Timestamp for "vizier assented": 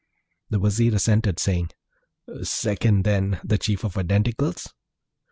0.57-1.37